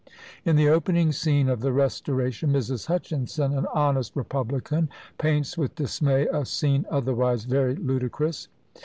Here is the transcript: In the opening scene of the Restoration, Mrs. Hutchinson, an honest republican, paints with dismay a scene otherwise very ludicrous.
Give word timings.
In 0.45 0.55
the 0.55 0.67
opening 0.67 1.11
scene 1.11 1.47
of 1.47 1.59
the 1.61 1.71
Restoration, 1.71 2.51
Mrs. 2.51 2.87
Hutchinson, 2.87 3.55
an 3.55 3.67
honest 3.71 4.15
republican, 4.15 4.89
paints 5.19 5.59
with 5.59 5.75
dismay 5.75 6.25
a 6.33 6.43
scene 6.43 6.87
otherwise 6.89 7.45
very 7.45 7.75
ludicrous. 7.75 8.47